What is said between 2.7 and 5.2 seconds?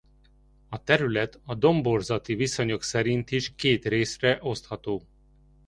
szerint is két részre osztható.